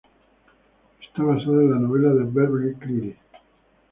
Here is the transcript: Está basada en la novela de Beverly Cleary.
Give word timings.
Está 0.99 1.21
basada 1.21 1.61
en 1.61 1.69
la 1.73 1.77
novela 1.79 2.09
de 2.09 2.23
Beverly 2.23 2.73
Cleary. 2.73 3.15